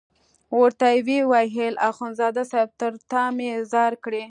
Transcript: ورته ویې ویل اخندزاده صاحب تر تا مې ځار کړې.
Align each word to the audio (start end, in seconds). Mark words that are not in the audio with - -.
ورته 0.59 0.87
ویې 1.05 1.21
ویل 1.31 1.75
اخندزاده 1.89 2.43
صاحب 2.51 2.69
تر 2.79 2.93
تا 3.11 3.23
مې 3.35 3.49
ځار 3.71 3.93
کړې. 4.03 4.19